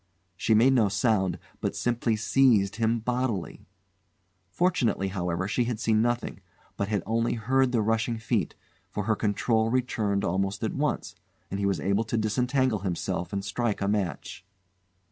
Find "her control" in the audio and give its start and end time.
9.03-9.69